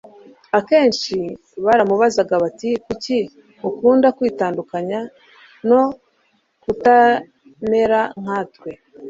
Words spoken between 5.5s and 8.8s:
no kutamera nkatwe